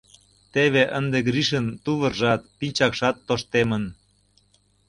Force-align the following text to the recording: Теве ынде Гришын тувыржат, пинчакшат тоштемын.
Теве 0.53 0.83
ынде 0.97 1.19
Гришын 1.27 1.65
тувыржат, 1.83 2.41
пинчакшат 2.57 3.15
тоштемын. 3.27 3.83